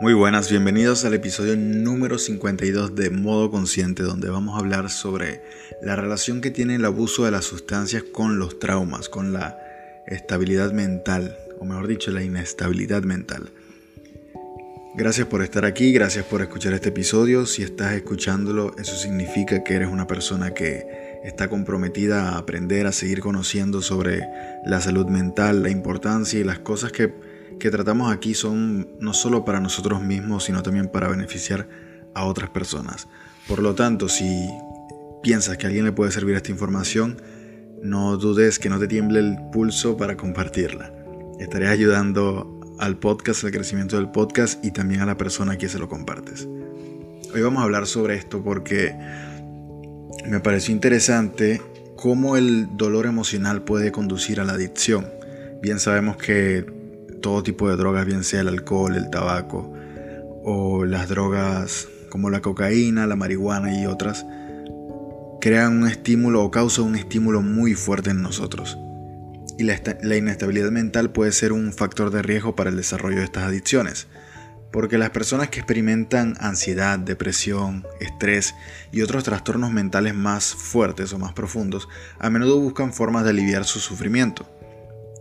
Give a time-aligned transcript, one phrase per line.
[0.00, 5.42] Muy buenas, bienvenidos al episodio número 52 de Modo Consciente, donde vamos a hablar sobre
[5.82, 9.58] la relación que tiene el abuso de las sustancias con los traumas, con la
[10.06, 13.50] estabilidad mental, o mejor dicho, la inestabilidad mental.
[14.94, 17.44] Gracias por estar aquí, gracias por escuchar este episodio.
[17.44, 22.92] Si estás escuchándolo, eso significa que eres una persona que está comprometida a aprender, a
[22.92, 24.26] seguir conociendo sobre
[24.64, 27.12] la salud mental, la importancia y las cosas que
[27.58, 31.68] que tratamos aquí son no solo para nosotros mismos, sino también para beneficiar
[32.14, 33.08] a otras personas.
[33.48, 34.48] Por lo tanto, si
[35.22, 37.20] piensas que a alguien le puede servir esta información,
[37.82, 40.92] no dudes que no te tiemble el pulso para compartirla.
[41.38, 45.70] Estaré ayudando al podcast, al crecimiento del podcast y también a la persona a quien
[45.70, 46.46] se lo compartes.
[47.32, 48.94] Hoy vamos a hablar sobre esto porque
[50.26, 51.62] me pareció interesante
[51.96, 55.06] cómo el dolor emocional puede conducir a la adicción.
[55.62, 56.79] Bien sabemos que
[57.20, 59.72] todo tipo de drogas, bien sea el alcohol, el tabaco
[60.42, 64.26] o las drogas como la cocaína, la marihuana y otras,
[65.40, 68.78] crean un estímulo o causan un estímulo muy fuerte en nosotros.
[69.58, 73.24] Y la, la, inestabilidad mental puede ser un factor de riesgo para el desarrollo de
[73.24, 74.08] estas adicciones,
[74.72, 78.54] porque las personas que experimentan ansiedad, depresión, estrés
[78.90, 83.64] y otros trastornos mentales más fuertes o más profundos, a menudo buscan formas de aliviar
[83.64, 84.59] su sufrimiento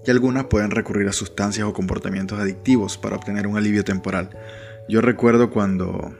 [0.06, 4.30] y algunas pueden recurrir a sustancias o comportamientos adictivos para obtener un alivio temporal.
[4.88, 6.14] Yo recuerdo cuando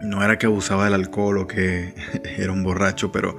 [0.00, 1.94] no era que abusaba del alcohol o que
[2.38, 3.38] era un borracho, pero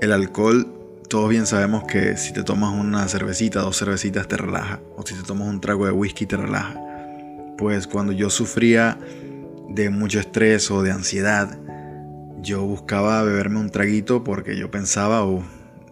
[0.00, 4.80] el alcohol, todos bien sabemos que si te tomas una cervecita, dos cervecitas te relaja,
[4.96, 6.80] o si te tomas un trago de whisky te relaja.
[7.56, 8.98] Pues cuando yo sufría
[9.68, 11.58] de mucho estrés o de ansiedad,
[12.42, 15.42] yo buscaba beberme un traguito porque yo pensaba o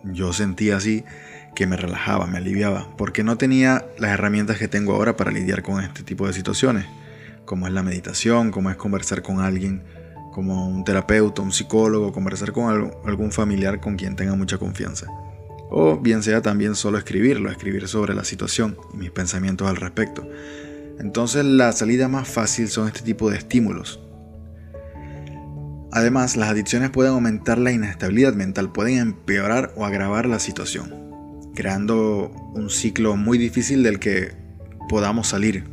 [0.04, 1.04] yo sentía así
[1.54, 5.62] que me relajaba, me aliviaba, porque no tenía las herramientas que tengo ahora para lidiar
[5.62, 6.86] con este tipo de situaciones,
[7.44, 9.82] como es la meditación, como es conversar con alguien,
[10.32, 15.06] como un terapeuta, un psicólogo, conversar con algún familiar con quien tenga mucha confianza.
[15.70, 20.26] O bien sea también solo escribirlo, escribir sobre la situación y mis pensamientos al respecto.
[20.98, 24.00] Entonces la salida más fácil son este tipo de estímulos.
[25.94, 31.01] Además, las adicciones pueden aumentar la inestabilidad mental, pueden empeorar o agravar la situación
[31.54, 34.32] creando un ciclo muy difícil del que
[34.88, 35.64] podamos salir.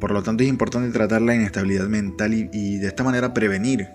[0.00, 3.88] Por lo tanto es importante tratar la inestabilidad mental y, de esta manera prevenir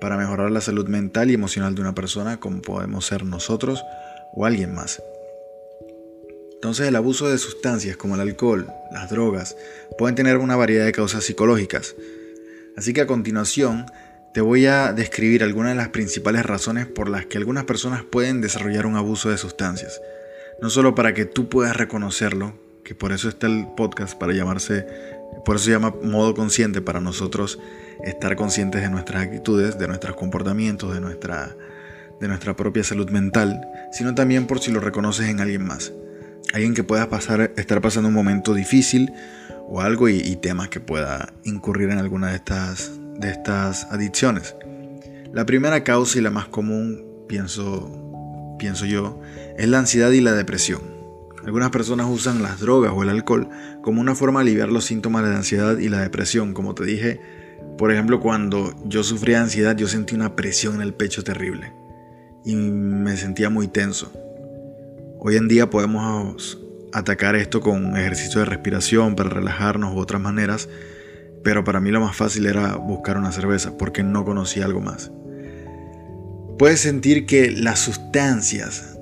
[0.00, 3.82] para mejorar la salud mental y emocional de una persona como podemos ser nosotros
[4.34, 5.02] o alguien más.
[6.54, 9.56] Entonces el abuso de sustancias como el alcohol, las drogas,
[9.96, 11.94] pueden tener una variedad de causas psicológicas.
[12.76, 13.86] Así que a continuación
[14.38, 18.40] te voy a describir algunas de las principales razones por las que algunas personas pueden
[18.40, 20.00] desarrollar un abuso de sustancias.
[20.62, 22.54] No solo para que tú puedas reconocerlo,
[22.84, 24.86] que por eso está el podcast, para llamarse,
[25.44, 27.58] por eso se llama modo consciente, para nosotros
[28.04, 31.56] estar conscientes de nuestras actitudes, de nuestros comportamientos, de nuestra,
[32.20, 33.60] de nuestra propia salud mental,
[33.90, 35.92] sino también por si lo reconoces en alguien más.
[36.54, 39.12] Alguien que pueda pasar, estar pasando un momento difícil
[39.66, 44.56] o algo y, y temas que pueda incurrir en alguna de estas de estas adicciones.
[45.32, 49.20] La primera causa y la más común, pienso, pienso yo,
[49.56, 50.80] es la ansiedad y la depresión.
[51.44, 53.48] Algunas personas usan las drogas o el alcohol
[53.82, 56.52] como una forma de aliviar los síntomas de la ansiedad y la depresión.
[56.52, 57.20] Como te dije,
[57.76, 61.72] por ejemplo, cuando yo sufría ansiedad, yo sentí una presión en el pecho terrible
[62.44, 64.12] y me sentía muy tenso.
[65.20, 66.58] Hoy en día podemos
[66.92, 70.68] atacar esto con ejercicio de respiración para relajarnos u otras maneras,
[71.44, 75.10] pero para mí lo más fácil era buscar una cerveza porque no conocía algo más.
[76.58, 78.98] Puedes sentir que las sustancias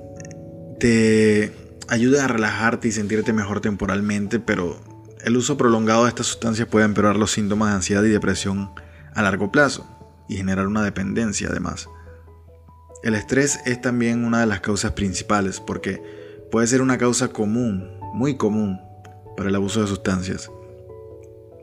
[0.79, 1.51] te
[1.87, 4.79] ayudan a relajarte y sentirte mejor temporalmente, pero
[5.23, 8.71] el uso prolongado de estas sustancias puede empeorar los síntomas de ansiedad y depresión
[9.13, 9.87] a largo plazo
[10.29, 11.89] y generar una dependencia además.
[13.03, 16.01] El estrés es también una de las causas principales porque
[16.51, 18.79] puede ser una causa común, muy común,
[19.35, 20.49] para el abuso de sustancias.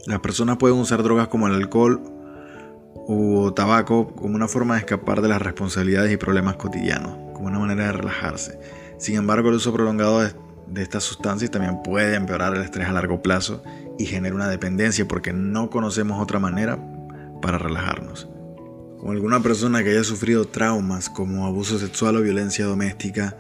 [0.06, 2.02] Las personas pueden usar drogas como el alcohol
[3.06, 7.58] o tabaco como una forma de escapar de las responsabilidades y problemas cotidianos, como una
[7.58, 8.58] manera de relajarse.
[8.98, 10.32] Sin embargo, el uso prolongado de,
[10.82, 13.62] estas sustancias también puede empeorar el estrés a largo plazo
[13.98, 16.78] y generar una dependencia porque no conocemos otra manera
[17.40, 18.28] para relajarnos.
[18.98, 23.36] Como alguna persona que haya sufrido traumas como abuso sexual o violencia doméstica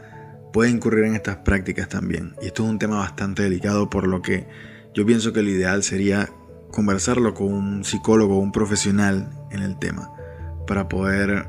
[0.52, 2.34] puede incurrir en estas prácticas también.
[2.40, 4.46] Y esto es un tema bastante delicado por lo que
[4.94, 6.30] yo pienso que lo ideal sería
[6.74, 10.10] conversarlo con un psicólogo un profesional en el tema
[10.66, 11.46] para poder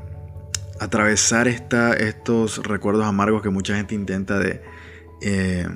[0.78, 4.62] atravesar esta, estos recuerdos amargos que mucha gente intenta de
[5.22, 5.66] eh,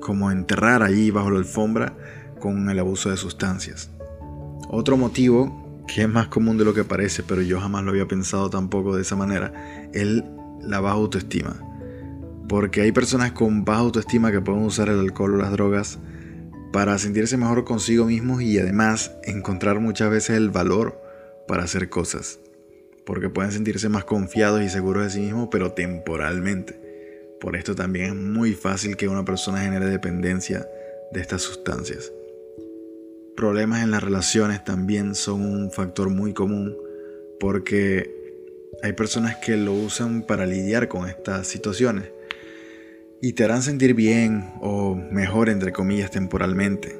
[0.00, 1.94] como enterrar allí bajo la alfombra
[2.40, 3.90] con el abuso de sustancias.
[4.70, 8.08] Otro motivo, que es más común de lo que parece, pero yo jamás lo había
[8.08, 9.52] pensado tampoco de esa manera,
[9.92, 10.22] es
[10.62, 11.54] la baja autoestima.
[12.48, 15.98] Porque hay personas con baja autoestima que pueden usar el alcohol o las drogas
[16.74, 21.00] para sentirse mejor consigo mismos y además encontrar muchas veces el valor
[21.46, 22.40] para hacer cosas.
[23.06, 26.74] Porque pueden sentirse más confiados y seguros de sí mismos, pero temporalmente.
[27.40, 30.66] Por esto también es muy fácil que una persona genere dependencia
[31.12, 32.10] de estas sustancias.
[33.36, 36.76] Problemas en las relaciones también son un factor muy común
[37.38, 38.12] porque
[38.82, 42.13] hay personas que lo usan para lidiar con estas situaciones
[43.24, 46.94] y te harán sentir bien o mejor entre comillas temporalmente,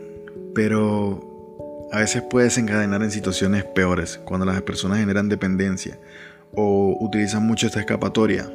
[0.55, 5.99] pero a veces puede desencadenar en situaciones peores cuando las personas generan dependencia
[6.55, 8.51] o utilizan mucho esta escapatoria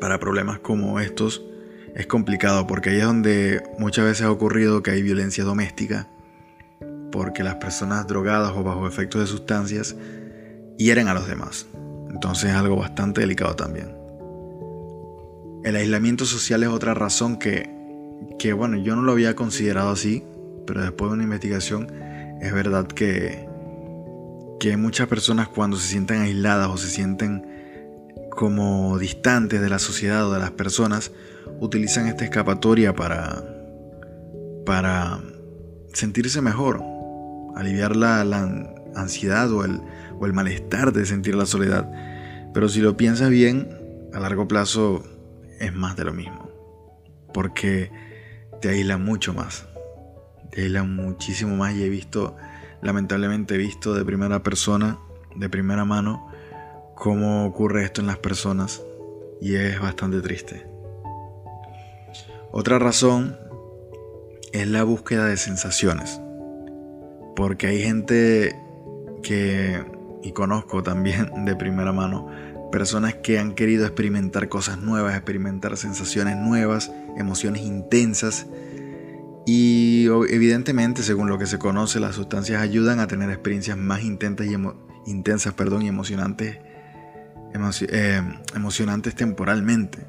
[0.00, 1.40] para problemas como estos
[1.94, 6.08] es complicado porque ahí es donde muchas veces ha ocurrido que hay violencia doméstica
[7.12, 9.94] porque las personas drogadas o bajo efectos de sustancias
[10.78, 11.68] hieren a los demás.
[12.10, 13.95] Entonces es algo bastante delicado también.
[15.66, 17.68] El aislamiento social es otra razón que,
[18.38, 20.22] que, bueno, yo no lo había considerado así,
[20.64, 21.88] pero después de una investigación
[22.40, 23.48] es verdad que,
[24.60, 30.28] que muchas personas cuando se sienten aisladas o se sienten como distantes de la sociedad
[30.28, 31.10] o de las personas,
[31.58, 33.42] utilizan esta escapatoria para,
[34.64, 35.18] para
[35.92, 36.80] sentirse mejor,
[37.56, 38.20] aliviar la,
[38.94, 39.80] ansiedad o el,
[40.20, 41.90] o el malestar de sentir la soledad.
[42.54, 43.68] Pero si lo piensas bien,
[44.14, 45.02] a largo plazo
[45.58, 46.50] es más de lo mismo.
[47.32, 47.90] Porque
[48.60, 49.66] te aísla mucho más.
[50.50, 52.36] Te aísla muchísimo más y he visto,
[52.82, 54.98] lamentablemente he visto de primera persona,
[55.34, 56.30] de primera mano,
[56.94, 58.82] cómo ocurre esto en las personas
[59.40, 60.66] y es bastante triste.
[62.52, 63.36] Otra razón
[64.52, 66.20] es la búsqueda de sensaciones.
[67.34, 68.56] Porque hay gente
[69.22, 69.84] que,
[70.22, 72.28] y conozco también de primera mano,
[72.70, 78.46] personas que han querido experimentar cosas nuevas, experimentar sensaciones nuevas, emociones intensas.
[79.46, 84.46] Y evidentemente, según lo que se conoce, las sustancias ayudan a tener experiencias más intensas
[84.46, 84.56] y,
[85.10, 86.58] intensas, perdón, y emocionantes
[87.88, 88.22] eh,
[88.54, 90.06] emocionantes temporalmente.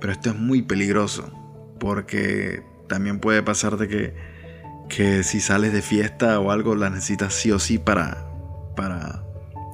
[0.00, 1.32] Pero esto es muy peligroso
[1.80, 4.14] porque también puede pasarte que,
[4.88, 8.31] que si sales de fiesta o algo la necesitas sí o sí para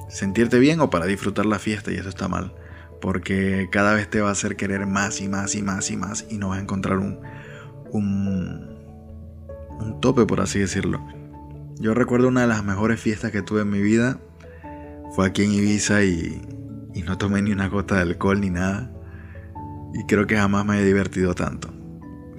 [0.09, 2.53] sentirte bien o para disfrutar la fiesta y eso está mal.
[3.01, 6.25] Porque cada vez te va a hacer querer más y más y más y más
[6.29, 7.19] y no vas a encontrar un,
[7.91, 8.67] un,
[10.01, 11.05] tope, por así decirlo.
[11.79, 14.19] Yo recuerdo una de las mejores fiestas que tuve en mi vida.
[15.15, 16.41] Fue aquí en Ibiza y
[16.93, 18.91] y no tomé ni una gota de alcohol ni nada.
[19.93, 21.78] Y creo que jamás me he divertido tanto.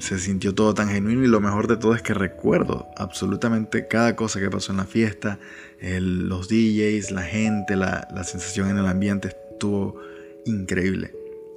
[0.00, 4.16] Se sintió todo tan genuino y lo mejor de todo es que recuerdo absolutamente cada
[4.16, 5.38] cosa que pasó en la fiesta,
[5.80, 10.00] los DJs, la gente, la, la sensación en el ambiente estuvo
[10.46, 11.12] increíble.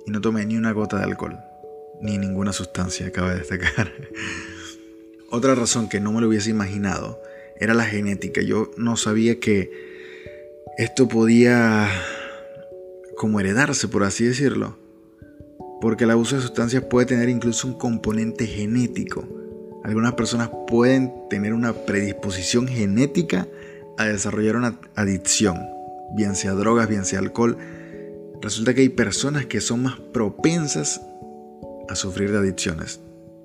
[0.06, 1.40] Y no tomé ni una gota de alcohol,
[2.02, 3.92] ni ninguna sustancia, cabe destacar.
[5.32, 7.22] Otra razón que no me lo hubiese imaginado
[7.60, 8.42] era la genética.
[8.42, 9.72] Yo no sabía que
[10.78, 11.90] esto podía
[13.16, 14.83] como heredarse, por así decirlo.
[15.84, 19.28] Porque el abuso de sustancias puede tener incluso un componente genético.
[19.84, 23.50] Algunas personas pueden tener una predisposición genética
[23.98, 25.58] a desarrollar una adicción,
[26.16, 27.58] bien sea drogas, bien sea alcohol.
[28.42, 31.02] Resulta que hay personas que son más propensas
[31.90, 33.02] a sufrir de adicciones.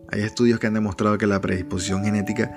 [0.07, 2.57] Hay estudios que han demostrado que la predisposición genética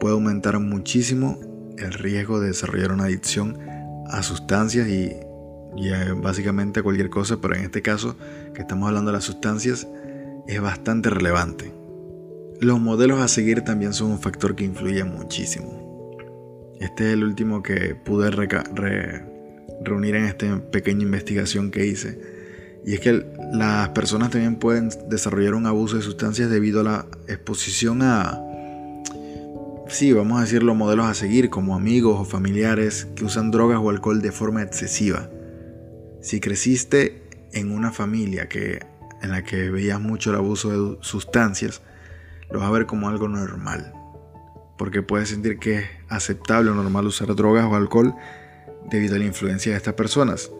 [0.00, 1.40] puede aumentar muchísimo
[1.78, 3.58] el riesgo de desarrollar una adicción
[4.06, 5.16] a sustancias y
[6.20, 8.16] básicamente cualquier cosa, pero en este caso
[8.54, 9.86] que estamos hablando de las sustancias
[10.46, 11.72] es bastante relevante.
[12.60, 16.16] Los modelos a seguir también son un factor que influye muchísimo.
[16.80, 22.20] Este es el último que pude reunir en esta pequeña investigación que hice.
[22.86, 27.06] Y es que las personas también pueden desarrollar un abuso de sustancias debido a la
[27.28, 28.40] exposición a,
[29.88, 33.90] sí, vamos a decirlo, modelos a seguir, como amigos o familiares que usan drogas o
[33.90, 35.30] alcohol de forma excesiva.
[36.20, 37.22] Si creciste
[37.54, 38.80] en una familia que,
[39.22, 41.82] en la que veías mucho el abuso de sustancias,
[42.50, 43.92] lo vas a ver como algo normal.
[44.76, 48.14] Porque puedes sentir que es aceptable o normal usar drogas o alcohol
[48.90, 50.50] debido a la influencia de estas personas.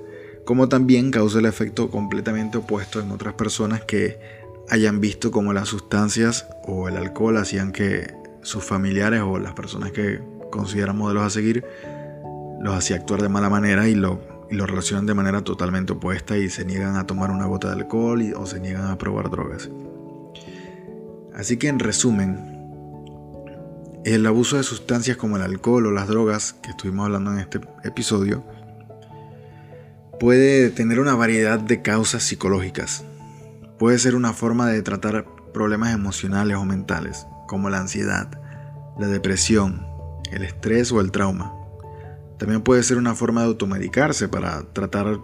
[0.44, 4.18] Como también causa el efecto completamente opuesto en otras personas que
[4.70, 9.92] hayan visto como las sustancias o el alcohol hacían que sus familiares o las personas
[9.92, 10.20] que
[10.50, 11.64] consideran modelos a seguir
[12.60, 16.38] los hacía actuar de mala manera y lo y lo relacionan de manera totalmente opuesta
[16.38, 19.68] y se niegan a tomar una gota de alcohol o se niegan a probar drogas.
[21.34, 22.38] Así que en resumen,
[24.04, 27.60] el abuso de sustancias como el alcohol o las drogas, que estuvimos hablando en este
[27.82, 28.44] episodio,
[30.20, 33.04] puede tener una variedad de causas psicológicas.
[33.80, 38.28] Puede ser una forma de tratar problemas emocionales o mentales, como la ansiedad,
[39.00, 39.84] la depresión,
[40.30, 41.63] el estrés o el trauma.
[42.38, 45.18] También puede ser una forma de automedicarse para tratar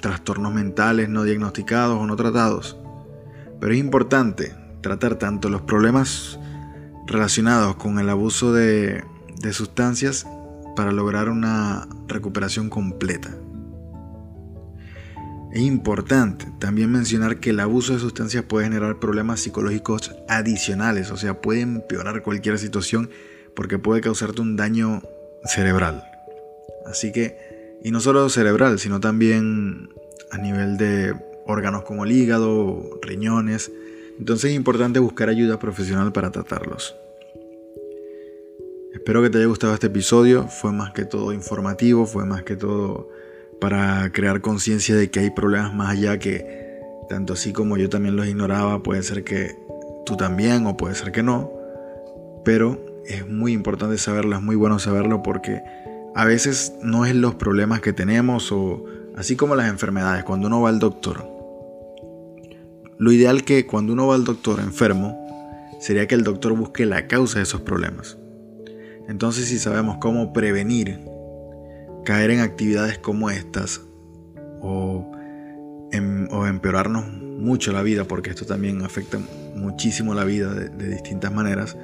[0.00, 2.76] trastornos mentales no diagnosticados o no tratados.
[3.60, 6.38] Pero es importante tratar tanto los problemas
[7.06, 9.04] relacionados con el abuso de,
[9.52, 10.26] sustancias
[10.74, 13.30] para lograr una recuperación completa.
[15.52, 21.16] Es importante también mencionar que el abuso de sustancias puede generar problemas psicológicos adicionales, o
[21.16, 23.08] sea, puede empeorar cualquier situación
[23.54, 25.00] porque puede causarte un daño
[25.44, 26.15] cerebral.
[26.86, 29.90] Así que, y no solo cerebral, sino también
[30.30, 31.14] a nivel de
[31.46, 33.70] órganos como el hígado, riñones.
[34.18, 36.96] Entonces es importante buscar ayuda profesional para tratarlos.
[38.92, 40.48] Espero que te haya gustado este episodio.
[40.48, 43.08] Fue más que todo informativo, fue más que todo
[43.60, 46.66] para crear conciencia de que hay problemas más allá que
[47.08, 49.56] tanto así como yo también los ignoraba, puede ser que
[50.04, 51.52] tú también o puede ser que no.
[52.44, 55.62] Pero es muy importante saberlo, es muy bueno saberlo porque
[56.16, 60.62] a veces no es los problemas que tenemos o así como las enfermedades, cuando uno
[60.62, 61.28] va al doctor.
[62.98, 65.14] Lo ideal que cuando uno va al doctor enfermo
[65.78, 68.16] sería que el doctor busque la causa de esos problemas.
[69.08, 71.00] Entonces si sabemos cómo prevenir
[72.06, 73.82] caer en actividades como estas
[74.62, 75.12] o,
[75.92, 79.18] em, empeorarnos mucho la vida, porque esto también afecta
[79.54, 81.76] muchísimo la vida de, distintas maneras,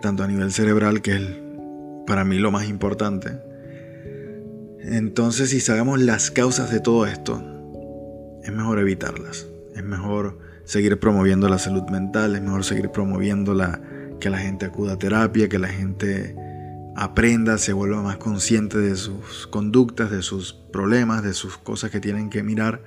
[0.00, 1.20] tanto a nivel cerebral, que es
[2.06, 3.30] para mí lo más importante.
[4.80, 7.42] Entonces, si sabemos las causas de todo esto,
[8.42, 9.46] es mejor evitarlas.
[9.74, 13.80] Es mejor seguir promoviendo la salud mental, es mejor seguir promoviendo la,
[14.20, 16.36] que la gente acuda a terapia, que la gente
[16.96, 22.00] aprenda, se vuelva más consciente de sus conductas, de sus problemas, de sus cosas que
[22.00, 22.82] tienen que mirar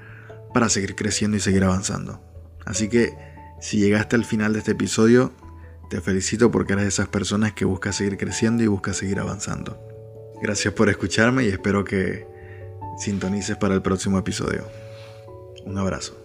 [0.54, 2.22] para seguir creciendo y seguir avanzando.
[2.66, 3.14] Así que
[3.60, 5.32] si llegaste al final de este episodio,
[5.90, 9.80] te felicito porque eres de esas personas que busca seguir creciendo y busca seguir avanzando.
[10.42, 12.28] Gracias por escucharme y espero que
[12.98, 14.66] sintonices para el próximo episodio.
[15.66, 16.25] Un abrazo.